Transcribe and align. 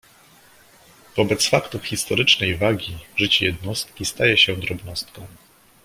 "Wobec 1.17 1.43
faktów 1.49 1.83
historycznej 1.85 2.55
wagi 2.55 2.97
życie 3.17 3.45
jednostki 3.45 4.05
staje 4.05 4.37
się 4.37 4.55
drobnostką." 4.57 5.27